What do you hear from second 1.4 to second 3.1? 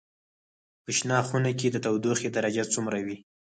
کې د تودوخې درجه څومره